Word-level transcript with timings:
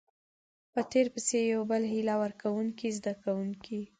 په 0.73 0.81
تير 0.91 1.07
پسې 1.13 1.39
يو 1.53 1.61
بل 1.71 1.81
هيله 1.93 2.15
ورکوونکۍ 2.23 2.89
زده 2.97 3.13
کوونکي 3.23 3.81